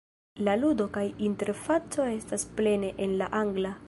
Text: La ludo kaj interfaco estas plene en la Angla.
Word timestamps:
La 0.45 0.53
ludo 0.61 0.85
kaj 0.95 1.03
interfaco 1.27 2.07
estas 2.15 2.47
plene 2.61 2.91
en 3.07 3.15
la 3.21 3.29
Angla. 3.43 3.75